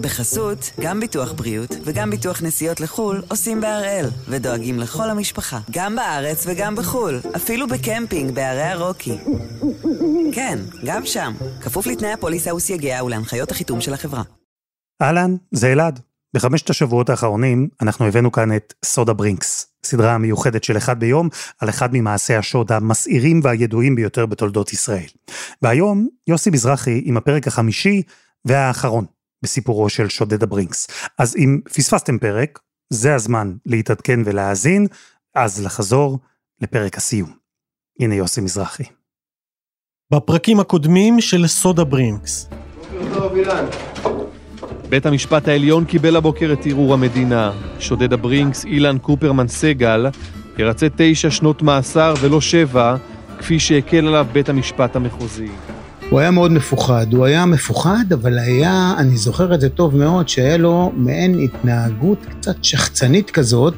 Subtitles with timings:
[0.00, 6.44] בחסות, גם ביטוח בריאות וגם ביטוח נסיעות לחו"ל עושים בהראל, ודואגים לכל המשפחה, גם בארץ
[6.46, 9.18] וגם בחו"ל, אפילו בקמפינג בערי הרוקי.
[10.32, 14.22] כן, גם שם, כפוף לתנאי הפוליסה וסייגיה ולהנחיות החיתום של החברה.
[15.02, 16.00] אהלן, זה אלעד.
[16.34, 21.28] בחמשת השבועות האחרונים אנחנו הבאנו כאן את סודה ברינקס, סדרה מיוחדת של אחד ביום
[21.58, 25.06] על אחד ממעשי השוד המסעירים והידועים ביותר בתולדות ישראל.
[25.62, 28.02] והיום יוסי מזרחי עם הפרק החמישי
[28.44, 29.04] והאחרון
[29.42, 30.88] בסיפורו של שודד הברינקס.
[31.18, 32.58] אז אם פספסתם פרק,
[32.92, 34.86] זה הזמן להתעדכן ולהאזין,
[35.34, 36.18] אז לחזור
[36.60, 37.32] לפרק הסיום.
[38.00, 38.84] הנה יוסי מזרחי.
[40.12, 42.48] בפרקים הקודמים של סודה ברינקס.
[44.88, 47.52] בית המשפט העליון קיבל הבוקר את ערעור המדינה.
[47.78, 50.06] שודד הברינקס אילן קופרמן סגל
[50.58, 52.96] ירצה תשע שנות מאסר ולא שבע,
[53.38, 55.48] כפי שהקל עליו בית המשפט המחוזי.
[56.10, 60.28] הוא היה מאוד מפוחד, הוא היה מפוחד, אבל היה, אני זוכר את זה טוב מאוד,
[60.28, 63.74] שהיה לו מעין התנהגות קצת שחצנית כזאת,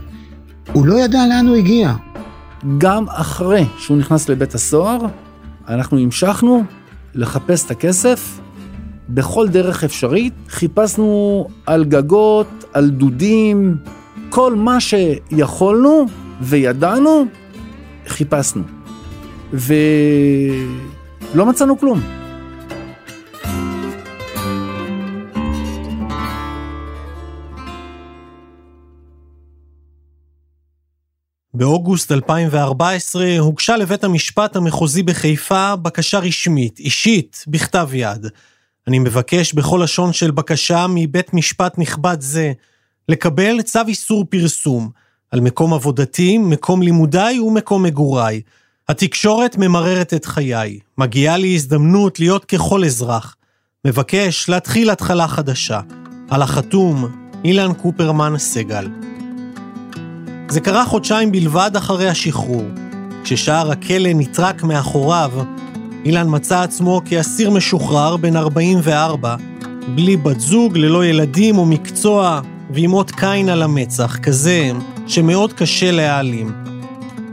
[0.73, 1.95] הוא לא ידע לאן הוא הגיע.
[2.79, 4.99] גם אחרי שהוא נכנס לבית הסוהר,
[5.69, 6.63] אנחנו המשכנו
[7.15, 8.41] לחפש את הכסף
[9.09, 10.33] בכל דרך אפשרית.
[10.49, 13.77] חיפשנו על גגות, על דודים,
[14.31, 16.07] כל מה שיכולנו
[16.41, 17.25] וידענו,
[18.07, 18.63] חיפשנו.
[19.53, 19.77] ולא
[21.47, 22.22] מצאנו כלום.
[31.55, 38.27] באוגוסט 2014 הוגשה לבית המשפט המחוזי בחיפה בקשה רשמית, אישית, בכתב יד.
[38.89, 42.53] אני מבקש בכל לשון של בקשה מבית משפט נכבד זה,
[43.09, 44.91] לקבל צו איסור פרסום
[45.31, 48.41] על מקום עבודתי, מקום לימודיי ומקום מגוריי.
[48.89, 53.37] התקשורת ממררת את חיי, מגיעה לי הזדמנות להיות ככל אזרח.
[53.85, 55.81] מבקש להתחיל התחלה חדשה.
[56.31, 57.09] על החתום,
[57.45, 59.12] אילן קופרמן סגל.
[60.53, 62.65] זה קרה חודשיים בלבד אחרי השחרור.
[63.25, 65.31] כששער הכלא נטרק מאחוריו,
[66.05, 69.37] אילן מצא עצמו כאסיר משוחרר בן 44,
[69.95, 74.71] בלי בת זוג, ללא ילדים או מקצוע, ועם אות קין על המצח, כזה
[75.07, 76.53] שמאוד קשה להעלים.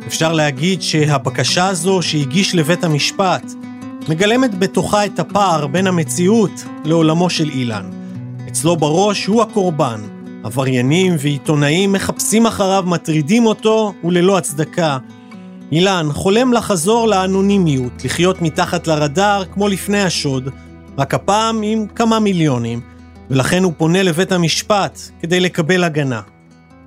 [0.07, 3.53] אפשר להגיד שהבקשה הזו שהגיש לבית המשפט
[4.09, 7.89] מגלמת בתוכה את הפער בין המציאות לעולמו של אילן.
[8.47, 10.01] אצלו בראש הוא הקורבן,
[10.43, 14.97] עבריינים ועיתונאים מחפשים אחריו, מטרידים אותו, וללא הצדקה.
[15.71, 20.49] אילן חולם לחזור לאנונימיות, לחיות מתחת לרדאר כמו לפני השוד,
[20.97, 22.81] רק הפעם עם כמה מיליונים,
[23.29, 26.21] ולכן הוא פונה לבית המשפט כדי לקבל הגנה.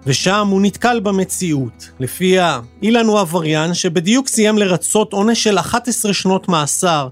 [0.06, 6.48] ושם הוא נתקל במציאות, לפיה אילן הוא עבריין שבדיוק סיים לרצות עונש של 11 שנות
[6.48, 7.08] מאסר,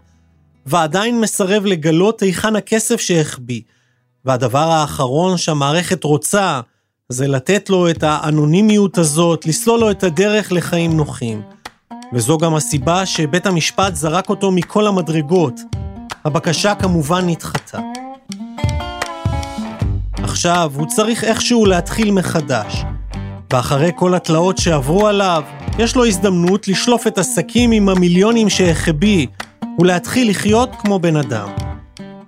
[0.67, 3.61] ועדיין מסרב לגלות היכן הכסף שהחביא.
[4.25, 6.61] והדבר האחרון שהמערכת רוצה,
[7.09, 11.43] זה לתת לו את האנונימיות הזאת, לסלול לו את הדרך לחיים נוחים.
[12.13, 15.61] וזו גם הסיבה שבית המשפט זרק אותו מכל המדרגות.
[16.25, 17.79] הבקשה כמובן נדחתה.
[20.23, 22.85] עכשיו הוא צריך איכשהו להתחיל מחדש.
[23.53, 25.43] ואחרי כל התלאות שעברו עליו,
[25.79, 29.27] יש לו הזדמנות לשלוף את השקים עם המיליונים שהחביא,
[29.79, 31.70] ולהתחיל לחיות כמו בן אדם.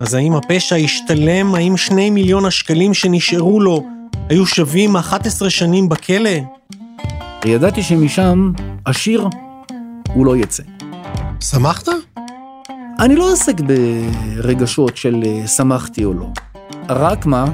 [0.03, 1.55] אז האם הפשע ישתלם?
[1.55, 3.87] האם שני מיליון השקלים שנשארו לו
[4.29, 6.31] היו שווים 11 שנים בכלא?
[7.45, 8.53] ידעתי שמשם
[8.85, 9.29] עשיר
[10.15, 10.63] הוא לא יצא.
[11.41, 11.89] שמחת?
[12.99, 16.27] אני לא עוסק ברגשות של אה, שמחתי או לא.
[16.89, 17.45] רק מה,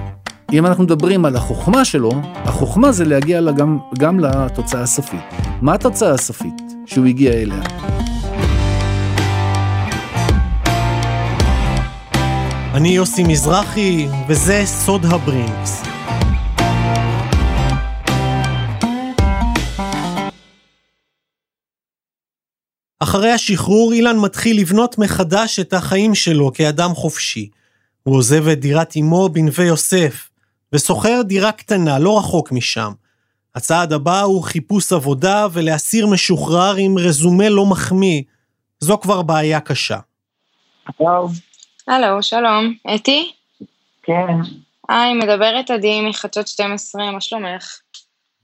[0.53, 5.21] אם אנחנו מדברים על החוכמה שלו, החוכמה זה להגיע לה גם, גם לתוצאה הסופית.
[5.63, 7.98] מה התוצאה הסופית שהוא הגיע אליה?
[12.79, 15.83] אני יוסי מזרחי, וזה סוד הברינקס.
[23.01, 27.49] אחרי השחרור אילן מתחיל לבנות מחדש את החיים שלו כאדם חופשי.
[28.03, 30.31] הוא עוזב את דירת אמו בנווה יוסף,
[30.73, 32.93] ושוכר דירה קטנה לא רחוק משם.
[33.55, 38.23] הצעד הבא הוא חיפוש עבודה ולאסיר משוחרר עם רזומה לא מחמיא.
[38.81, 39.99] זו כבר בעיה קשה.
[40.99, 41.48] טוב.
[41.89, 42.75] הלו, שלום.
[42.95, 43.33] אתי?
[44.03, 44.37] כן.
[44.89, 47.81] היי, מדברת עדי מחדשות 12, מה שלומך?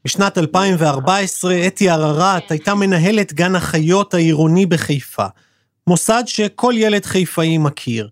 [0.05, 5.25] בשנת 2014 אתי הררת הייתה מנהלת גן החיות העירוני בחיפה,
[5.87, 8.09] מוסד שכל ילד חיפאי מכיר.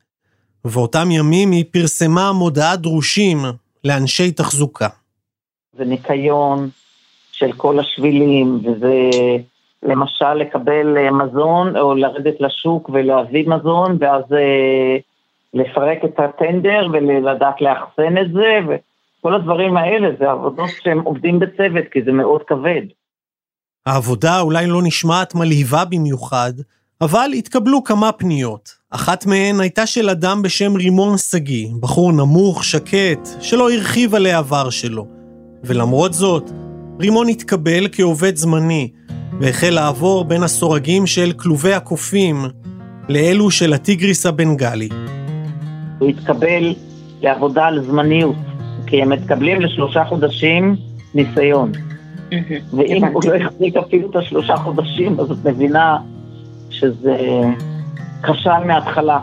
[0.64, 3.38] ובאותם ימים היא פרסמה מודעת דרושים
[3.84, 4.88] לאנשי תחזוקה.
[5.73, 6.69] זה ניקיון
[7.32, 9.11] של כל השבילים, וזה
[9.82, 14.25] למשל לקבל מזון או לרדת לשוק ולהביא מזון, ואז
[15.55, 21.85] לפרק את הטנדר ולדעת לאחסן את זה, וכל הדברים האלה, זה עבודות שהם עובדים בצוות,
[21.93, 22.83] כי זה מאוד כבד.
[23.87, 26.53] העבודה אולי לא נשמעת מלהיבה במיוחד,
[27.01, 28.69] אבל התקבלו כמה פניות.
[28.91, 34.71] אחת מהן הייתה של אדם בשם רימון שגיא, בחור נמוך, שקט, שלא הרחיב על העבר
[34.71, 35.07] שלו.
[35.65, 36.51] ולמרות זאת,
[37.01, 38.91] רימון התקבל כעובד זמני,
[39.41, 42.37] והחל לעבור בין הסורגים של כלובי הקופים
[43.09, 44.89] לאלו של הטיגריס הבנגלי.
[46.03, 46.75] הוא התקבל
[47.23, 48.37] לעבודה על זמניות,
[48.87, 50.77] כי הם מתקבלים לשלושה חודשים
[51.15, 51.73] ניסיון.
[52.77, 55.97] ואם הוא לא יחזיק אפילו את השלושה חודשים, אז את מבינה
[56.71, 57.17] שזה
[58.23, 59.21] כשל מההתחלה.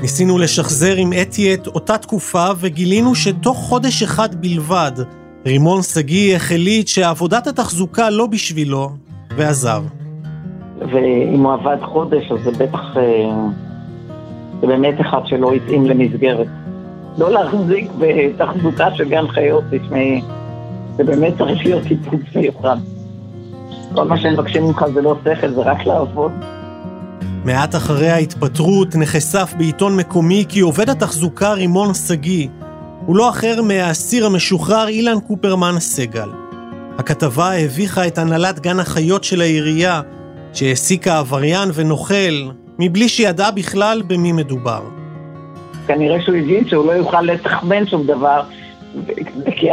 [0.00, 4.92] ניסינו לשחזר עם אתי את אותה תקופה וגילינו שתוך חודש אחד בלבד,
[5.46, 8.90] רימון שגיא החליט שעבודת התחזוקה לא בשבילו,
[9.36, 9.84] ועזב.
[10.78, 12.80] ואם הוא עבד חודש, אז זה בטח...
[14.60, 16.46] זה באמת אחד שלא התאים למסגרת.
[17.18, 20.22] לא להחזיק בתחזוקה של גן חיות, תשמעי,
[20.96, 22.76] זה באמת צריך להיות טיפוץ מיוחד.
[23.94, 26.32] כל מה שהם מבקשים ממך זה לא שכל, זה רק לעבוד.
[27.44, 32.48] מעט אחרי ההתפטרות נחשף בעיתון מקומי כי עובד התחזוקה רימון שגיא
[33.06, 36.28] הוא לא אחר מהאסיר המשוחרר אילן קופרמן סגל.
[36.98, 40.00] הכתבה הביכה את הנהלת גן החיות של העירייה,
[40.52, 42.50] שהעסיקה עבריין ונוכל,
[42.82, 44.82] מבלי שידעה בכלל במי מדובר.
[45.86, 48.42] כנראה שהוא הבין שהוא לא יוכל לתחמן שום דבר,
[49.56, 49.66] כי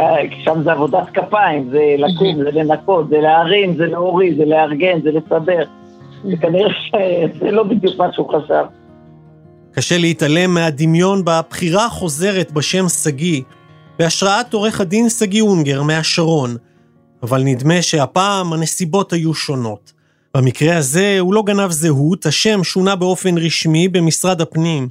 [0.44, 5.10] שם זה עבודת כפיים, זה לקום, זה לנקות, זה להרים, זה להוריד, זה לארגן, זה
[5.10, 5.64] לסדר.
[6.32, 8.64] וכנראה שזה לא בדיוק מה שהוא חשב.
[9.72, 13.42] קשה להתעלם מהדמיון בבחירה החוזרת בשם שגיא,
[13.98, 16.56] בהשראת עורך הדין שגיא אונגר מהשרון,
[17.22, 19.97] אבל נדמה שהפעם הנסיבות היו שונות.
[20.36, 24.88] במקרה הזה הוא לא גנב זהות, השם שונה באופן רשמי במשרד הפנים,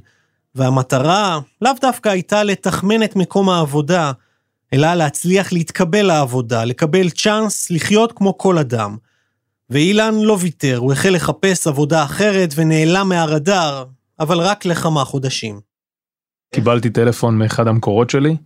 [0.54, 4.12] והמטרה לאו דווקא הייתה לתחמן את מקום העבודה,
[4.72, 8.96] אלא להצליח להתקבל לעבודה, לקבל צ'אנס לחיות כמו כל אדם.
[9.70, 13.84] ואילן לא ויתר, הוא החל לחפש עבודה אחרת ונעלם מהרדאר,
[14.20, 15.60] אבל רק לכמה חודשים.
[16.54, 18.36] קיבלתי טלפון מאחד המקורות שלי,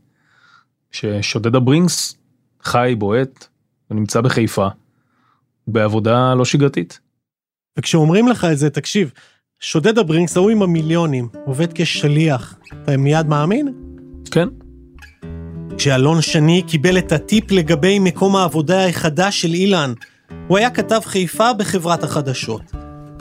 [0.91, 2.17] ששודד הברינקס
[2.63, 3.47] חי, בועט,
[3.91, 4.69] ונמצא בחיפה,
[5.67, 7.01] בעבודה לא שגרתית.
[7.79, 9.13] וכשאומרים לך את זה, תקשיב,
[9.61, 13.73] שודד הברינקס ההוא עם המיליונים, עובד כשליח, אתה מיד מאמין?
[14.31, 14.49] כן.
[15.79, 19.93] כשאלון שני קיבל את הטיפ לגבי מקום העבודה החדש של אילן,
[20.49, 22.63] הוא היה כתב חיפה בחברת החדשות.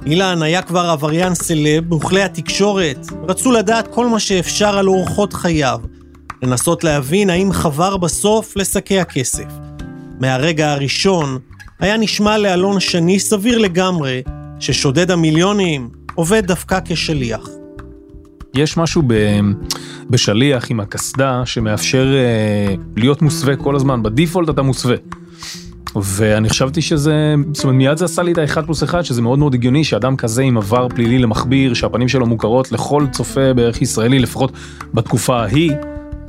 [0.05, 5.79] אילן היה כבר עבריין סלב, וכלי התקשורת רצו לדעת כל מה שאפשר על אורחות חייו,
[6.43, 9.47] לנסות להבין האם חבר בסוף לשקי הכסף.
[10.19, 11.39] מהרגע הראשון
[11.81, 14.21] היה נשמע לאלון שני סביר לגמרי
[14.59, 17.49] ששודד המיליונים עובד דווקא כשליח.
[18.55, 19.39] יש משהו ב...
[20.09, 24.95] בשליח עם הקסדה שמאפשר uh, להיות מוסווה כל הזמן, בדיפולט אתה מוסווה.
[25.95, 29.39] ואני חשבתי שזה, זאת אומרת מיד זה עשה לי את האחד פלוס אחד שזה מאוד
[29.39, 34.19] מאוד הגיוני שאדם כזה עם עבר פלילי למכביר שהפנים שלו מוכרות לכל צופה בערך ישראלי
[34.19, 34.51] לפחות
[34.93, 35.71] בתקופה ההיא.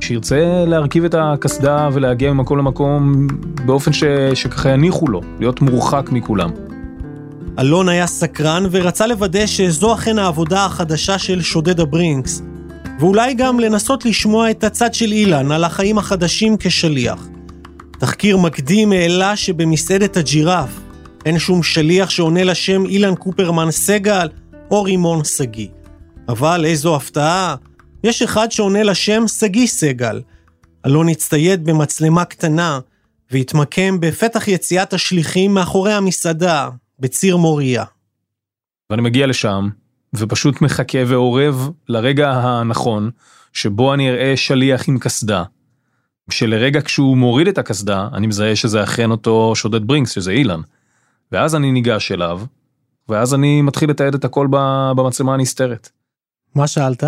[0.03, 3.27] שירצה להרכיב את הקסדה ולהגיע ממקום למקום
[3.65, 4.03] באופן ש...
[4.33, 6.49] שככה יניחו לו, להיות מורחק מכולם.
[7.59, 12.41] אלון היה סקרן ורצה לוודא שזו אכן העבודה החדשה של שודד הברינקס,
[12.99, 17.27] ואולי גם לנסות לשמוע את הצד של אילן על החיים החדשים כשליח.
[17.99, 20.79] תחקיר מקדים העלה שבמסעדת הג'ירף
[21.25, 24.27] אין שום שליח שעונה לשם אילן קופרמן סגל
[24.71, 25.67] או רימון שגיא.
[26.29, 27.55] אבל איזו הפתעה,
[28.03, 30.21] יש אחד שעונה לשם שגיא סגל.
[30.85, 32.79] אלון הצטייד במצלמה קטנה
[33.31, 36.69] והתמקם בפתח יציאת השליחים מאחורי המסעדה,
[36.99, 37.83] בציר מוריה.
[38.89, 39.69] ואני מגיע לשם,
[40.15, 43.11] ופשוט מחכה ואורב לרגע הנכון,
[43.53, 45.43] שבו אני אראה שליח עם קסדה,
[46.29, 50.61] שלרגע כשהוא מוריד את הקסדה, אני מזהה שזה אכן אותו שודד ברינקס, שזה אילן.
[51.31, 52.41] ואז אני ניגש אליו,
[53.09, 54.47] ואז אני מתחיל לתעד את הכל
[54.95, 55.89] במצלמה הנסתרת.
[56.55, 57.03] מה שאלת?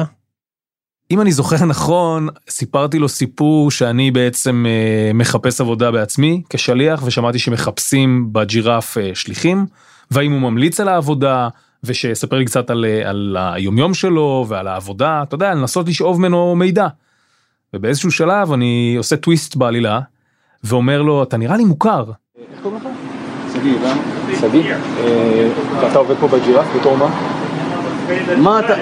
[1.12, 7.40] אם אני זוכר נכון, סיפרתי לו סיפור שאני בעצם אה, מחפש עבודה בעצמי כשליח, ושמעתי
[7.40, 9.66] שמחפשים בג'ירף אה, שליחים,
[10.12, 11.50] והאם הוא ממליץ על העבודה,
[11.84, 16.56] ושיספר לי קצת על, אה, על היומיום שלו ועל העבודה, אתה יודע, לנסות לשאוב ממנו
[16.56, 16.88] מידע.
[17.74, 20.00] ובאיזשהו שלב אני עושה טוויסט בעלילה,
[20.64, 22.04] ואומר לו, אתה נראה לי מוכר.
[22.04, 22.88] איך קוראים לך?
[23.54, 24.02] שגיא, למה?
[24.42, 24.76] שגיא?
[25.82, 27.35] ואתה עובד פה בג'ירף בתור מה?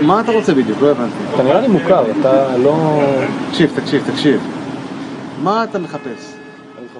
[0.01, 0.81] מה אתה רוצה בדיוק?
[0.81, 1.13] לא הבנתי.
[1.35, 3.01] אתה נראה לי מוכר, אתה לא...
[3.49, 4.41] תקשיב, תקשיב, תקשיב.
[5.43, 6.33] מה אתה מחפש?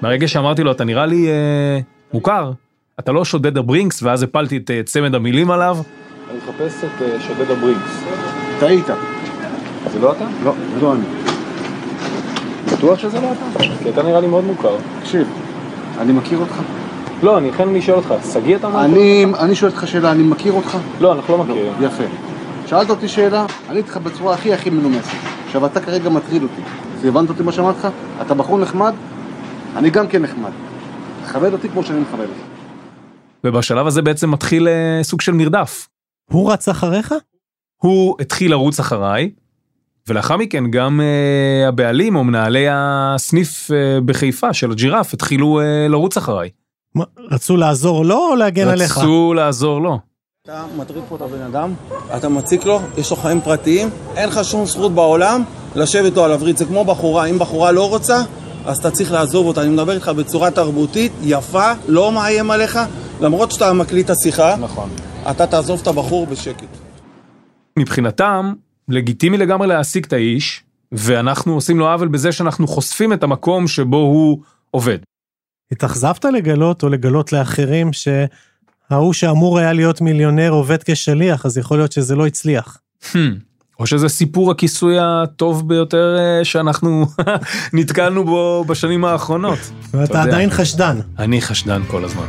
[0.02, 1.78] ברגע שאמרתי לו, אתה נראה לי אה,
[2.12, 2.52] מוכר,
[3.00, 5.78] אתה לא שודד הברינקס, ואז הפלתי את אה, צמד המילים עליו.
[6.30, 8.04] אני מחפש את אה, שודד הברינקס.
[8.60, 8.86] טעית.
[9.92, 10.24] זה לא אתה?
[10.44, 11.04] לא, זה לא אני.
[12.72, 13.64] בטוח שזה לא אתה?
[13.82, 14.76] כי אתה נראה לי מאוד מוכר.
[15.00, 15.28] תקשיב,
[15.98, 16.60] אני מכיר אותך.
[17.22, 18.84] לא, אני לכן אני שואל אותך, שגיא אתה אומר?
[18.84, 20.78] אני, אני שואל אותך שאלה, אני מכיר אותך?
[21.00, 21.72] לא, אנחנו לא מכירים.
[21.80, 22.04] יפה.
[22.66, 25.16] שאלת אותי שאלה, עניתי לך בצורה הכי הכי מנומסת.
[25.46, 26.62] עכשיו, אתה כרגע מטריד אותי.
[26.94, 27.88] אז הבנת אותי מה שאמרתי לך?
[28.22, 28.94] אתה בחור נחמד?
[29.76, 30.50] אני גם כן נחמד.
[31.24, 32.42] תכבד אותי כמו שאני מכבד אותך.
[33.44, 35.88] ובשלב הזה בעצם מתחיל אה, סוג של מרדף.
[36.30, 37.14] הוא רץ אחריך?
[37.82, 39.30] הוא התחיל לרוץ אחריי,
[40.08, 46.16] ולאחר מכן גם אה, הבעלים או מנהלי הסניף אה, בחיפה של הג'ירף התחילו אה, לרוץ
[46.16, 46.50] אחריי.
[46.94, 48.98] מה, רצו לעזור לו או להגן עליך?
[48.98, 49.98] רצו לעזור לו.
[50.44, 51.74] אתה מטריד פה את הבן אדם,
[52.16, 55.42] אתה מציק לו, יש לו חיים פרטיים, אין לך שום זכות בעולם
[55.74, 56.56] לשבת איתו על הברית.
[56.56, 58.22] זה כמו בחורה, אם בחורה לא רוצה,
[58.66, 59.62] אז אתה צריך לעזוב אותה.
[59.62, 62.78] אני מדבר איתך בצורה תרבותית, יפה, לא מאיים עליך,
[63.20, 64.90] למרות שאתה מקליט את השיחה, נכון.
[65.30, 66.68] אתה תעזוב את הבחור בשקט.
[67.78, 68.52] מבחינתם,
[68.88, 73.96] לגיטימי לגמרי להעסיק את האיש, ואנחנו עושים לו עוול בזה שאנחנו חושפים את המקום שבו
[73.96, 74.38] הוא
[74.70, 74.98] עובד.
[75.72, 81.92] התאכזבת לגלות או לגלות לאחרים שההוא שאמור היה להיות מיליונר עובד כשליח, אז יכול להיות
[81.92, 82.78] שזה לא הצליח.
[83.02, 83.16] Hmm.
[83.80, 87.06] או שזה סיפור הכיסוי הטוב ביותר אה, שאנחנו
[87.72, 89.58] נתקלנו בו בשנים האחרונות.
[89.88, 90.22] אתה ואתה.
[90.22, 91.00] עדיין חשדן.
[91.18, 92.26] אני חשדן כל הזמן.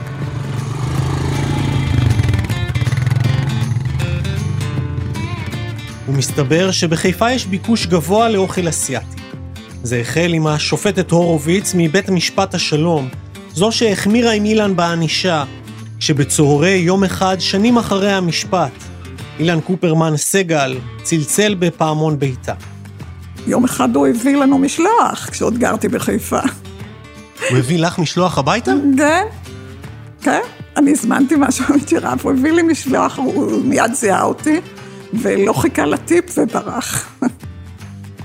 [6.08, 9.22] ומסתבר שבחיפה יש ביקוש גבוה לאוכל אסיאתי.
[9.84, 13.10] זה החל עם השופטת הורוביץ מבית משפט השלום,
[13.56, 15.44] זו שהחמירה עם אילן בענישה,
[16.00, 18.72] כשבצהרי יום אחד, שנים אחרי המשפט,
[19.40, 22.54] אילן קופרמן סגל צלצל בפעמון ביתה.
[23.48, 26.40] יום אחד הוא הביא לנו משלוח, כשעוד גרתי בחיפה.
[27.50, 28.72] הוא הביא לך משלוח הביתה?
[28.98, 29.26] כן,
[30.22, 30.42] כן.
[30.78, 34.62] אני הזמנתי משהו מג'ירף, הוא הביא לי משלוח, הוא מיד זיהה אותי,
[35.14, 37.18] ולא חיכה לטיפ וברח.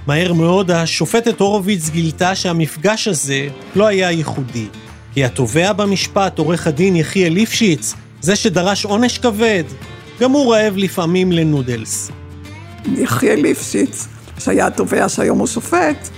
[0.06, 4.66] מהר מאוד השופטת הורוביץ גילתה שהמפגש הזה לא היה ייחודי.
[5.14, 9.64] כי התובע במשפט, עורך הדין יחיאל ליפשיץ, זה שדרש עונש כבד,
[10.20, 12.10] גם הוא רעב לפעמים לנודלס.
[12.96, 16.08] יחיאל ליפשיץ, שהיה התובע שהיום הוא שופט,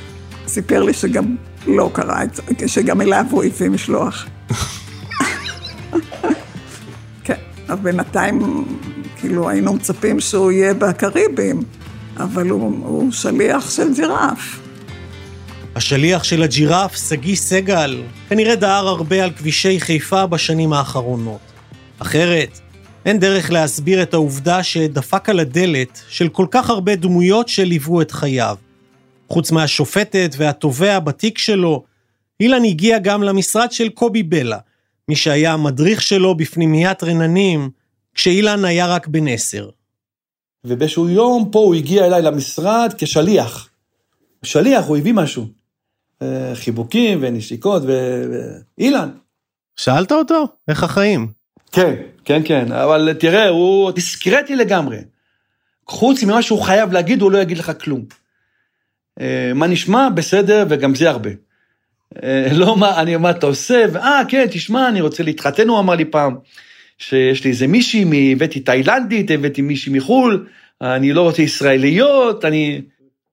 [0.46, 4.26] סיפר לי שגם לא קרה את זה, שגם אליו הוא הביא משלוח.
[7.24, 7.34] כן,
[7.68, 8.64] אבל בינתיים,
[9.16, 11.62] כאילו, היינו מצפים שהוא יהיה בקריבים,
[12.16, 14.61] אבל הוא, הוא שליח של ג'ירף.
[15.76, 21.40] השליח של הג'ירף, שגיא סגל, כנראה דהר הרבה על כבישי חיפה בשנים האחרונות.
[21.98, 22.60] אחרת,
[23.06, 28.10] אין דרך להסביר את העובדה שדפק על הדלת של כל כך הרבה דמויות שליוו את
[28.10, 28.56] חייו.
[29.28, 31.84] חוץ מהשופטת והתובע בתיק שלו,
[32.40, 34.58] אילן הגיע גם למשרד של קובי בלה,
[35.08, 37.70] מי שהיה המדריך שלו בפנימיית רננים,
[38.14, 39.68] כשאילן היה רק בן עשר.
[40.64, 43.68] ובאיזשהו יום פה הוא הגיע אליי למשרד כשליח.
[44.42, 45.61] שליח, הוא הביא משהו.
[46.54, 47.88] חיבוקים ונשיקות ו...
[48.32, 49.08] ו- אילן.
[49.76, 50.46] שאלת אותו?
[50.68, 51.28] איך החיים?
[51.72, 54.98] כן, כן, כן, אבל תראה, הוא דיסקרטי לגמרי.
[55.88, 58.04] חוץ ממה שהוא חייב להגיד, הוא לא יגיד לך כלום.
[59.20, 60.08] אה, מה נשמע?
[60.08, 61.30] בסדר, וגם זה הרבה.
[62.22, 63.84] אה, לא מה, אני, מה אתה עושה?
[63.92, 66.36] ואה, כן, תשמע, אני רוצה להתחתן, הוא אמר לי פעם,
[66.98, 70.46] שיש לי איזה מישהי, הבאתי תאילנדית, הבאתי מישהי מחו"ל,
[70.82, 72.82] אני לא רוצה ישראליות, אני...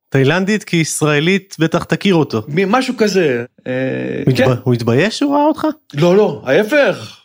[0.10, 2.42] תאילנדית כישראלית בטח תכיר אותו.
[2.48, 3.46] משהו כזה.
[3.68, 4.46] אה, הוא כן.
[4.64, 5.68] הוא התבייש שהוא ראה אותך?
[5.94, 7.18] לא, לא, ההפך.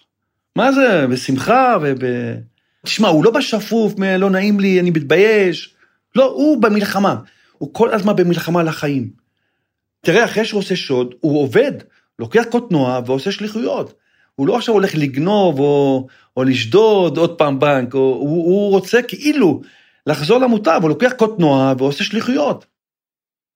[0.57, 1.99] מה זה, בשמחה וב...
[2.85, 5.75] תשמע, הוא לא בשפוף, לא נעים לי, אני מתבייש.
[6.17, 7.17] לא, הוא במלחמה.
[7.59, 9.11] הוא כל הזמן במלחמה על החיים.
[10.01, 11.73] תראה, אחרי שהוא עושה שוד, הוא עובד,
[12.19, 13.95] לוקח קוטנוע ועושה שליחויות.
[14.35, 19.03] הוא לא עכשיו הולך לגנוב או, או לשדוד עוד פעם בנק, או, הוא, הוא רוצה
[19.03, 19.63] כאילו
[20.07, 22.67] לחזור למוטב, הוא לוקח קוטנוע ועושה שליחויות.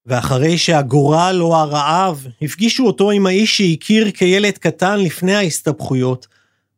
[0.05, 6.27] ואחרי שהגורל או הרעב הפגישו אותו עם האיש שהכיר כילד קטן לפני ההסתבכויות,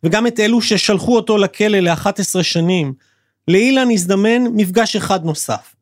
[0.04, 2.94] וגם את אלו ששלחו אותו לכלא ל-11 שנים,
[3.48, 5.76] לאילן הזדמן מפגש אחד נוסף.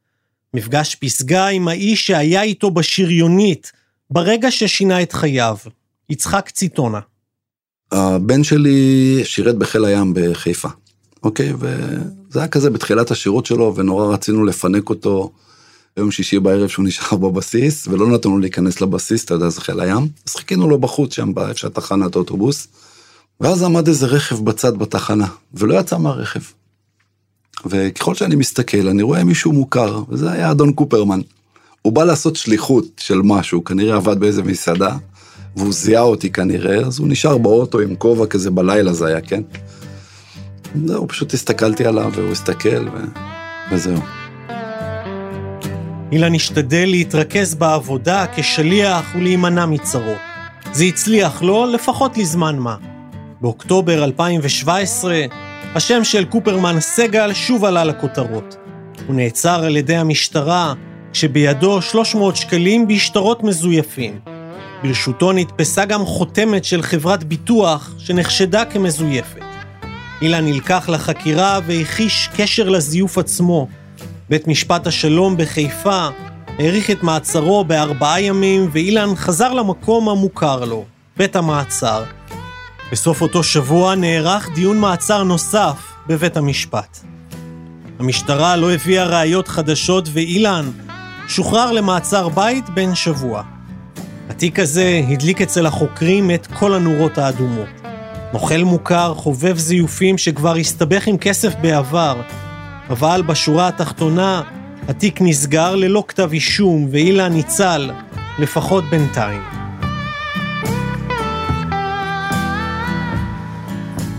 [0.54, 3.72] מפגש פסגה עם האיש שהיה איתו בשריונית,
[4.10, 5.58] ברגע ששינה את חייו,
[6.10, 7.00] יצחק ציטונה.
[7.92, 10.70] הבן שלי שירת בחיל הים בחיפה,
[11.24, 11.54] אוקיי?
[11.54, 15.32] וזה היה כזה בתחילת השירות שלו, ונורא רצינו לפנק אותו
[16.00, 19.80] ביום שישי בערב שהוא נשאר בבסיס, ולא נתנו לו להיכנס לבסיס, אתה יודע, זה חיל
[19.80, 20.08] הים.
[20.28, 22.68] אז חיכינו לו בחוץ שם, באיפה שהתחנת אוטובוס,
[23.40, 26.40] ואז עמד איזה רכב בצד בתחנה, ולא יצא מהרכב.
[27.66, 31.20] וככל שאני מסתכל, אני רואה מישהו מוכר, וזה היה אדון קופרמן.
[31.82, 34.98] הוא בא לעשות שליחות של משהו, כנראה עבד באיזה מסעדה,
[35.56, 39.42] והוא זיהה אותי כנראה, אז הוא נשאר באוטו עם כובע כזה בלילה זה היה, כן?
[40.86, 42.98] זהו, פשוט הסתכלתי עליו והוא הסתכל ו...
[43.72, 44.19] וזהו.
[46.12, 50.18] אילן השתדל להתרכז בעבודה כשליח ולהימנע מצרות.
[50.72, 52.76] זה הצליח לו לפחות לזמן מה.
[53.42, 55.22] באוקטובר 2017,
[55.76, 58.56] השם של קופרמן סגל שוב עלה לכותרות.
[59.08, 60.74] הוא נעצר על ידי המשטרה
[61.14, 64.20] כשבידו 300 שקלים בשטרות מזויפים.
[64.84, 69.42] ברשותו נתפסה גם חותמת של חברת ביטוח שנחשדה כמזויפת.
[70.22, 73.68] אילן נלקח לחקירה והחיש קשר לזיוף עצמו.
[74.30, 76.08] בית משפט השלום בחיפה
[76.60, 80.86] האריך את מעצרו בארבעה ימים, ואילן חזר למקום המוכר לו,
[81.18, 82.04] בית המעצר.
[82.92, 86.98] בסוף אותו שבוע נערך דיון מעצר נוסף בבית המשפט.
[88.00, 90.72] המשטרה לא הביאה ראיות חדשות ואילן
[91.28, 93.44] שוחרר למעצר בית בן שבוע.
[94.30, 97.70] התיק הזה הדליק אצל החוקרים את כל הנורות האדומות.
[98.34, 102.22] נוכל מוכר, חובב זיופים שכבר הסתבך עם כסף בעבר,
[102.90, 104.42] אבל בשורה התחתונה,
[104.88, 107.92] התיק נסגר ללא כתב אישום ואילן ניצל,
[108.40, 109.42] לפחות בינתיים.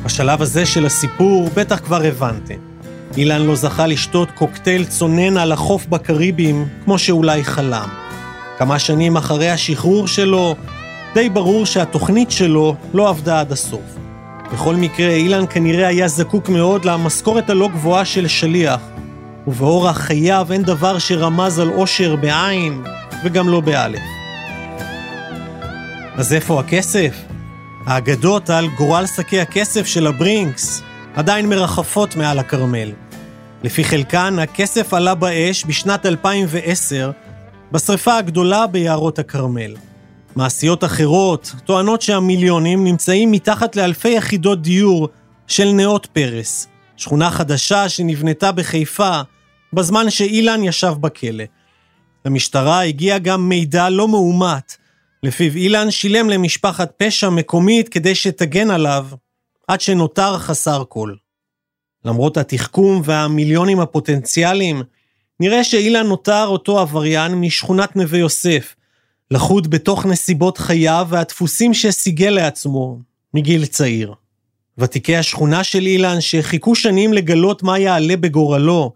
[0.04, 2.54] בשלב הזה של הסיפור בטח כבר הבנתם.
[3.16, 7.88] אילן לא זכה לשתות קוקטייל צונן על החוף בקריבים, כמו שאולי חלם.
[8.58, 10.54] כמה שנים אחרי השחרור שלו,
[11.14, 13.99] די ברור שהתוכנית שלו לא עבדה עד הסוף.
[14.52, 18.80] בכל מקרה, אילן כנראה היה זקוק מאוד למשכורת הלא גבוהה של שליח,
[19.46, 22.82] ובאורח חייו אין דבר שרמז על אושר בעין,
[23.24, 24.00] וגם לא באלף.
[26.16, 27.16] אז איפה הכסף?
[27.86, 30.82] האגדות על גורל שקי הכסף של הברינקס
[31.14, 32.92] עדיין מרחפות מעל הכרמל.
[33.62, 37.10] לפי חלקן, הכסף עלה באש בשנת 2010
[37.72, 39.74] בשרפה הגדולה ביערות הכרמל.
[40.36, 45.08] מעשיות אחרות טוענות שהמיליונים נמצאים מתחת לאלפי יחידות דיור
[45.46, 49.20] של נאות פרס, שכונה חדשה שנבנתה בחיפה
[49.72, 51.44] בזמן שאילן ישב בכלא.
[52.24, 54.76] למשטרה הגיע גם מידע לא מאומת,
[55.22, 59.06] לפיו אילן שילם למשפחת פשע מקומית כדי שתגן עליו,
[59.68, 61.14] עד שנותר חסר כל.
[62.04, 64.82] למרות התחכום והמיליונים הפוטנציאליים,
[65.40, 68.74] נראה שאילן נותר אותו עבריין משכונת נווה יוסף,
[69.30, 72.98] לחוד בתוך נסיבות חייו והדפוסים שסיגל לעצמו
[73.34, 74.14] מגיל צעיר.
[74.78, 78.92] ותיקי השכונה של אילן, שחיכו שנים לגלות מה יעלה בגורלו,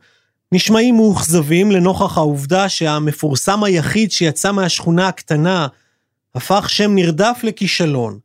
[0.53, 5.67] נשמעים מאוכזבים לנוכח העובדה שהמפורסם היחיד שיצא מהשכונה הקטנה,
[6.35, 8.19] הפך שם נרדף לכישלון.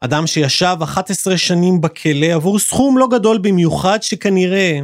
[0.00, 4.80] אדם שישב 11 שנים בכלא עבור סכום לא גדול במיוחד שכנראה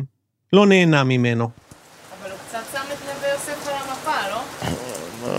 [0.52, 1.48] לא נהנה ממנו.
[2.20, 4.14] אבל הוא קצת שם את נווה יוסף על המפה,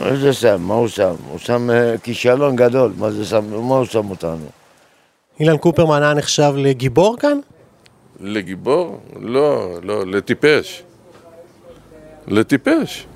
[0.06, 0.12] לא?
[0.12, 0.62] איזה שם?
[0.62, 1.16] מה הוא שם?
[1.30, 2.94] הוא שם אה, כישלון גדול.
[2.98, 3.68] מה זה שם?
[3.68, 4.46] מה הוא שם אותנו?
[5.40, 7.40] אילן קופרמן היה נחשב לגיבור כאן?
[8.20, 9.00] לגיבור?
[9.20, 10.84] לא, לא, לטיפש.
[12.28, 13.08] לטיפש.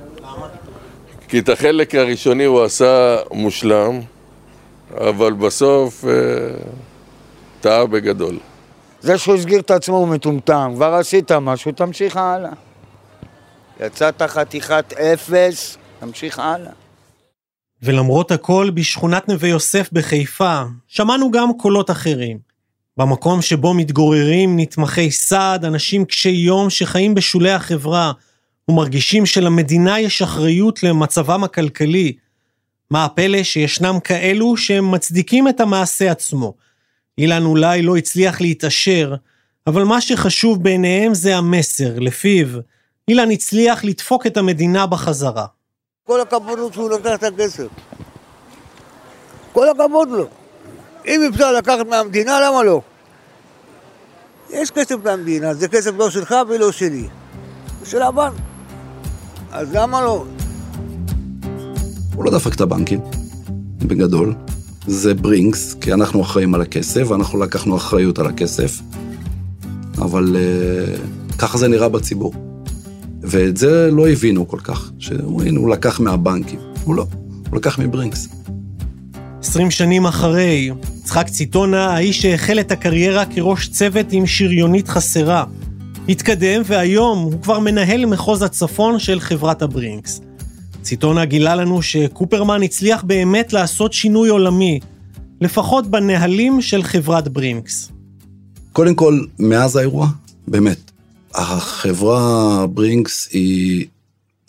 [1.27, 3.99] כי את החלק הראשוני הוא עשה מושלם,
[4.97, 6.11] אבל בסוף אה,
[7.61, 8.37] טעה בגדול.
[9.01, 12.51] זה שהוא הסגיר את עצמו הוא מטומטם, כבר עשית משהו, תמשיך הלאה.
[13.79, 16.71] יצאת חתיכת אפס, תמשיך הלאה.
[17.81, 22.39] ולמרות הכל, בשכונת נווה יוסף בחיפה, שמענו גם קולות אחרים.
[22.97, 28.11] במקום שבו מתגוררים נתמכי סעד, אנשים קשי יום שחיים בשולי החברה,
[28.69, 32.13] ומרגישים שלמדינה יש אחריות למצבם הכלכלי.
[32.91, 36.53] מה הפלא שישנם כאלו שהם מצדיקים את המעשה עצמו.
[37.17, 39.15] אילן אולי לא הצליח להתעשר,
[39.67, 42.47] אבל מה שחשוב בעיניהם זה המסר, לפיו
[43.07, 45.45] אילן הצליח לדפוק את המדינה בחזרה.
[46.09, 47.67] כל הכבוד לו שהוא לקח את הכסף.
[49.53, 50.27] כל הכבוד לו.
[51.07, 52.81] אם אפשר לקחת מהמדינה, למה לא?
[54.49, 57.07] יש כסף מהמדינה, זה כסף לא שלך ולא שלי.
[57.81, 58.33] זה של הבנק.
[59.51, 60.25] אז למה לא?
[62.15, 62.99] הוא לא דפק את הבנקים,
[63.77, 64.35] בגדול.
[64.87, 68.79] זה ברינקס, כי אנחנו אחראים על הכסף, ואנחנו לקחנו אחריות על הכסף.
[69.97, 72.48] אבל uh, ככה זה נראה בציבור.
[73.29, 75.23] ואת זה לא הבינו כל כך, שהנה,
[75.57, 76.59] הוא לקח מהבנקים.
[76.83, 77.05] הוא לא,
[77.49, 78.27] הוא לקח מברינקס.
[79.41, 85.45] 20 שנים אחרי, יצחק ציטונה, האיש שהחל את הקריירה כראש צוות עם שריונית חסרה,
[86.09, 90.21] התקדם והיום הוא כבר מנהל מחוז הצפון של חברת הברינקס.
[90.81, 94.79] ציטונה גילה לנו שקופרמן הצליח באמת לעשות שינוי עולמי,
[95.41, 97.91] לפחות בנהלים של חברת ברינקס.
[98.73, 100.07] קודם כל, מאז האירוע,
[100.47, 100.88] באמת,
[101.33, 103.85] החברה ברינקס היא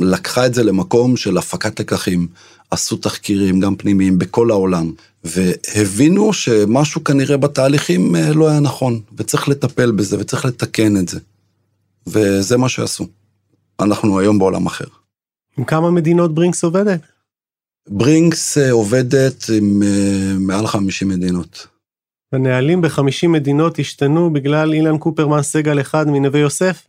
[0.00, 2.28] לקחה את זה למקום של הפקת לקחים,
[2.70, 4.92] עשו תחקירים גם פנימיים בכל העולם,
[5.24, 11.18] והבינו שמשהו כנראה בתהליכים אה, לא היה נכון, וצריך לטפל בזה וצריך לתקן את זה.
[12.06, 13.06] וזה מה שעשו.
[13.80, 14.84] אנחנו היום בעולם אחר.
[15.58, 17.00] עם כמה מדינות ברינקס עובדת?
[17.88, 21.66] ברינקס אה, עובדת עם אה, מעל 50 מדינות.
[22.32, 26.86] הנהלים ב-50 מדינות השתנו בגלל אילן קופרמן סגל אחד מנווה יוסף?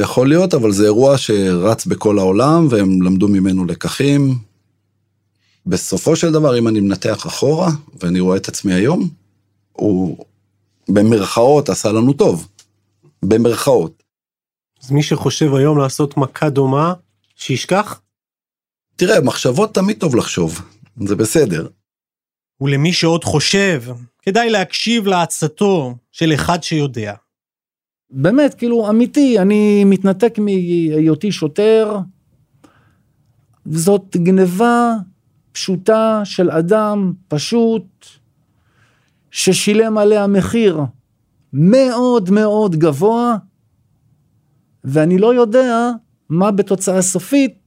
[0.00, 4.34] יכול להיות, אבל זה אירוע שרץ בכל העולם, והם למדו ממנו לקחים.
[5.66, 7.68] בסופו של דבר, אם אני מנתח אחורה,
[8.02, 9.08] ואני רואה את עצמי היום,
[9.72, 10.24] הוא
[10.88, 12.48] במרכאות עשה לנו טוב.
[13.24, 14.02] במרכאות.
[14.82, 16.94] אז מי שחושב היום לעשות מכה דומה,
[17.36, 18.00] שישכח?
[18.96, 20.60] תראה, מחשבות תמיד טוב לחשוב,
[21.06, 21.68] זה בסדר.
[22.64, 23.82] ולמי שעוד חושב,
[24.22, 27.14] כדאי להקשיב לעצתו של אחד שיודע.
[28.10, 31.98] באמת, כאילו, אמיתי, אני מתנתק מהיותי שוטר.
[33.64, 34.94] זאת גניבה
[35.52, 38.06] פשוטה של אדם פשוט,
[39.30, 40.80] ששילם עליה מחיר
[41.52, 43.36] מאוד מאוד גבוה,
[44.84, 45.90] ואני לא יודע
[46.28, 47.63] מה בתוצאה סופית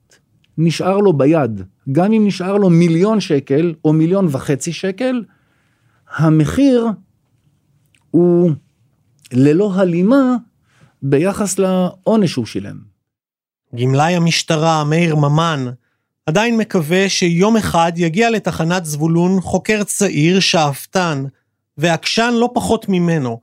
[0.58, 1.62] נשאר לו ביד.
[1.92, 5.24] גם אם נשאר לו מיליון שקל או מיליון וחצי שקל,
[6.18, 6.88] המחיר
[8.12, 8.52] הוא
[9.34, 10.36] ללא הלימה
[11.02, 12.78] ביחס לעונש שהוא שילם.
[13.76, 15.66] גמלאי המשטרה, מאיר ממן,
[16.26, 21.24] עדיין מקווה שיום אחד יגיע לתחנת זבולון חוקר צעיר, שאפתן,
[21.78, 23.42] ועקשן לא פחות ממנו,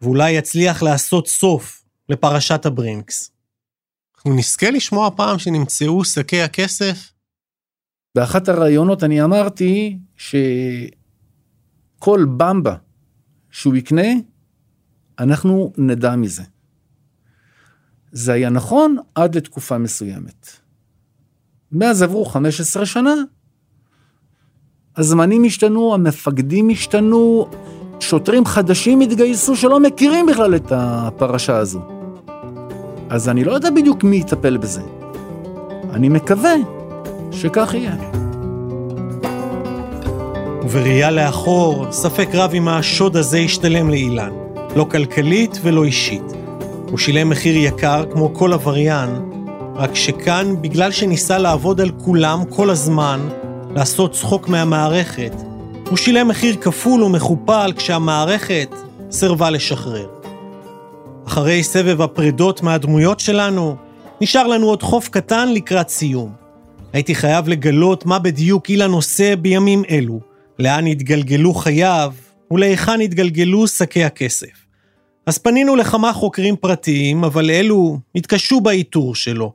[0.00, 3.35] ואולי יצליח לעשות סוף לפרשת הברינקס.
[4.26, 7.12] אנחנו נזכה לשמוע פעם שנמצאו שקי הכסף?
[8.14, 10.44] באחת הראיונות אני אמרתי שכל
[12.36, 12.76] במבה
[13.50, 14.06] שהוא יקנה,
[15.18, 16.42] אנחנו נדע מזה.
[18.12, 20.48] זה היה נכון עד לתקופה מסוימת.
[21.72, 23.14] מאז עברו 15 שנה,
[24.96, 27.50] הזמנים השתנו, המפקדים השתנו,
[28.00, 31.95] שוטרים חדשים התגייסו שלא מכירים בכלל את הפרשה הזו.
[33.10, 34.80] אז אני לא יודע בדיוק מי יטפל בזה.
[35.92, 36.54] אני מקווה
[37.32, 37.94] שכך יהיה.
[40.62, 44.30] ובראייה לאחור, ספק רב אם השוד הזה ישתלם לאילן,
[44.76, 46.32] לא כלכלית ולא אישית.
[46.90, 49.10] הוא שילם מחיר יקר כמו כל עבריין,
[49.74, 53.20] רק שכאן, בגלל שניסה לעבוד על כולם כל הזמן,
[53.74, 55.32] לעשות צחוק מהמערכת,
[55.90, 58.68] הוא שילם מחיר כפול ומכופל כשהמערכת
[59.10, 60.15] סירבה לשחרר.
[61.26, 63.76] אחרי סבב הפרדות מהדמויות שלנו,
[64.20, 66.32] נשאר לנו עוד חוף קטן לקראת סיום.
[66.92, 70.20] הייתי חייב לגלות מה בדיוק אילן עושה בימים אלו,
[70.58, 72.14] לאן התגלגלו חייו
[72.50, 74.66] ולהיכן התגלגלו שקי הכסף.
[75.26, 79.52] אז פנינו לכמה חוקרים פרטיים, אבל אלו התקשו באיתור שלו.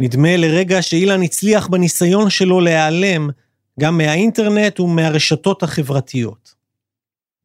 [0.00, 3.30] נדמה לרגע שאילן הצליח בניסיון שלו להיעלם
[3.80, 6.54] גם מהאינטרנט ומהרשתות החברתיות.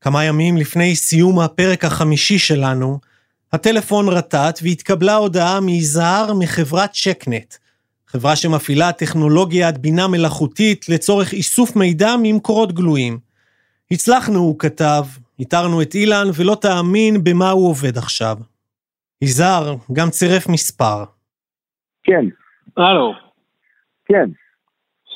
[0.01, 2.99] כמה ימים לפני סיום הפרק החמישי שלנו,
[3.53, 7.53] הטלפון רטט והתקבלה הודעה מיזהר מחברת צ'קנט,
[8.07, 13.17] חברה שמפעילה טכנולוגיית בינה מלאכותית לצורך איסוף מידע ממקורות גלויים.
[13.91, 15.03] הצלחנו, הוא כתב,
[15.39, 18.37] איתרנו את אילן ולא תאמין במה הוא עובד עכשיו.
[19.21, 21.03] יזהר גם צירף מספר.
[22.03, 22.25] כן.
[22.77, 23.13] הלו.
[24.05, 24.29] כן.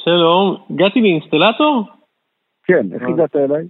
[0.03, 1.85] שלום, הגעתי באינסטלטור?
[2.63, 3.65] כן, איך הגעת אליי?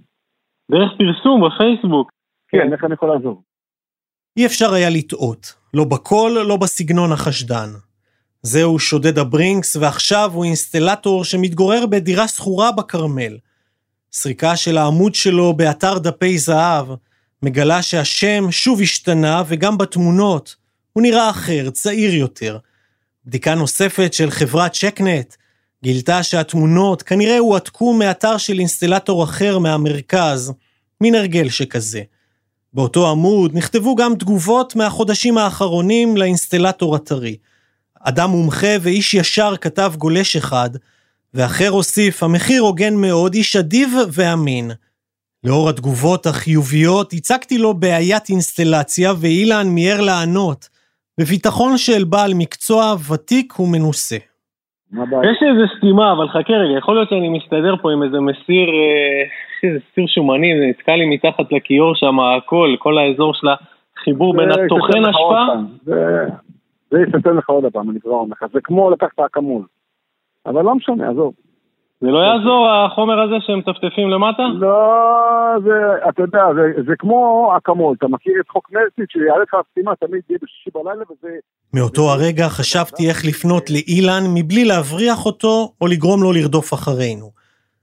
[0.70, 2.10] דרך פרסום בפייסבוק.
[2.48, 3.42] כן, איך אני יכול לעזור?
[4.36, 7.72] אי אפשר היה לטעות, לא בקול, לא בסגנון החשדן.
[8.42, 13.38] זהו שודד הברינקס, ועכשיו הוא אינסטלטור שמתגורר בדירה שכורה בכרמל.
[14.12, 16.86] סריקה של העמוד שלו באתר דפי זהב
[17.42, 20.56] מגלה שהשם שוב השתנה, וגם בתמונות
[20.92, 22.58] הוא נראה אחר, צעיר יותר.
[23.26, 25.34] בדיקה נוספת של חברת צ'קנט
[25.84, 30.52] גילתה שהתמונות כנראה הועתקו מאתר של אינסטלטור אחר מהמרכז,
[31.00, 32.02] מין הרגל שכזה.
[32.74, 37.36] באותו עמוד נכתבו גם תגובות מהחודשים האחרונים לאינסטלטור הטרי.
[38.00, 40.70] אדם מומחה ואיש ישר כתב גולש אחד,
[41.34, 44.70] ואחר הוסיף, המחיר הוגן מאוד, איש אדיב ואמין.
[45.44, 50.68] לאור התגובות החיוביות, הצגתי לו בעיית אינסטלציה, ואילן מיהר לענות,
[51.20, 54.16] בביטחון של בעל מקצוע ותיק ומנוסה.
[54.92, 58.68] יש לי איזה סתימה, אבל חכה רגע, יכול להיות שאני מסתדר פה עם איזה מסיר,
[58.68, 59.22] אה,
[59.66, 63.46] איזה סיר שומני, זה נתקע לי מתחת לכיור שם, הכל, כל האזור של
[63.96, 65.60] החיבור בין התוכן השפעה.
[66.90, 69.62] זה יסתן לך עוד פעם, אני כבר אומר לך, זה כמו לקחת אקמול.
[70.46, 71.32] אבל לא משנה, עזוב.
[72.00, 74.42] זה לא יעזור החומר הזה שהם מטפטפים למטה?
[74.54, 74.78] לא,
[75.64, 79.92] זה, אתה יודע, זה, זה כמו אקמול, אתה מכיר את חוק מרסיט שיעלה לך סתימה
[79.96, 81.28] תמיד תהיה בשישי בלילה וזה...
[81.74, 87.41] מאותו הרגע חשבתי איך לפנות לאילן מבלי להבריח אותו או לגרום לו לרדוף אחרינו.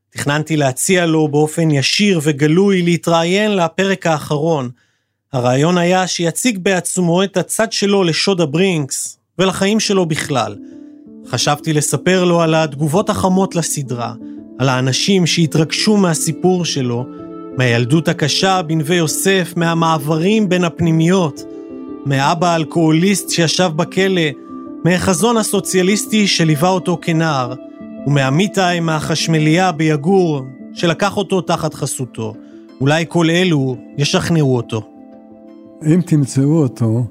[0.09, 4.69] תכננתי להציע לו באופן ישיר וגלוי להתראיין לפרק האחרון.
[5.33, 10.55] הרעיון היה שיציג בעצמו את הצד שלו לשוד הברינקס ולחיים שלו בכלל.
[11.27, 14.13] חשבתי לספר לו על התגובות החמות לסדרה,
[14.59, 17.05] על האנשים שהתרגשו מהסיפור שלו,
[17.57, 21.41] מהילדות הקשה בנווה יוסף, מהמעברים בין הפנימיות,
[22.05, 24.21] מאבא האלכוהוליסט שישב בכלא,
[24.85, 27.53] מהחזון הסוציאליסטי שליווה אותו כנער,
[28.07, 30.41] ומעמיתי מהחשמליה ביגור,
[30.73, 32.33] שלקח אותו תחת חסותו.
[32.81, 34.81] אולי כל אלו ישכנעו אותו.
[35.85, 37.05] אם תמצאו אותו,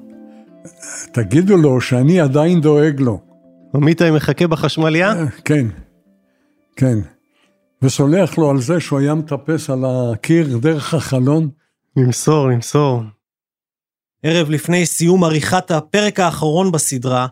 [1.11, 3.19] תגידו לו שאני עדיין דואג לו.
[3.75, 5.13] עמיתי מחכה בחשמליה?
[5.45, 5.67] כן,
[6.75, 6.97] כן.
[7.81, 11.49] וסולח לו על זה שהוא היה מטפס על הקיר דרך החלון.
[11.95, 13.01] נמסור, נמסור.
[14.23, 17.27] ערב לפני סיום עריכת הפרק האחרון בסדרה,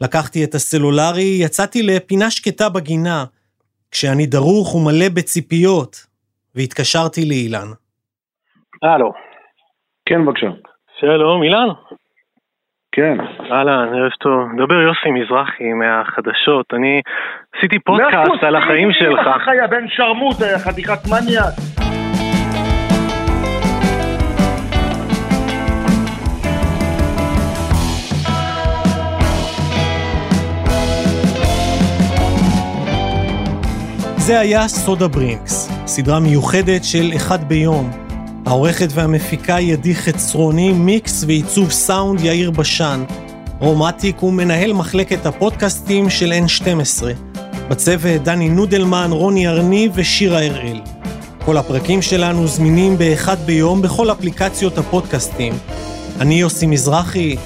[0.00, 3.24] לקחתי את הסלולרי, יצאתי לפינה שקטה בגינה,
[3.90, 6.06] כשאני דרוך ומלא בציפיות,
[6.54, 7.68] והתקשרתי לאילן.
[8.82, 9.12] הלו.
[10.06, 10.46] כן, בבקשה.
[11.00, 11.68] שלום, אילן?
[12.92, 13.16] כן.
[13.52, 14.48] אהלן, ערב טוב.
[14.52, 16.66] מדבר יוסי מזרחי מהחדשות.
[16.72, 17.00] אני
[17.56, 19.26] עשיתי פודקאסט על החיים שלך.
[19.26, 21.83] מאה אחוז, יא בן שרמוט, חתיכת מניאק.
[34.26, 37.90] זה היה סוד הברינקס, סדרה מיוחדת של אחד ביום.
[38.46, 43.04] העורכת והמפיקה היא עדי חצרוני, מיקס ועיצוב סאונד יאיר בשן.
[43.58, 47.04] רום אטיק הוא מנהל מחלקת הפודקאסטים של N12.
[47.68, 50.80] בצוות דני נודלמן, רוני ארני ושירה הראל.
[51.44, 55.52] כל הפרקים שלנו זמינים באחד ביום בכל אפליקציות הפודקאסטים.
[56.20, 57.36] אני יוסי מזרחי,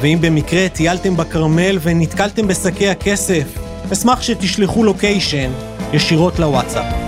[0.00, 5.50] ואם במקרה טיילתם בכרמל ונתקלתם בשקי הכסף, אשמח שתשלחו location
[5.92, 7.07] ישירות לוואטסאפ.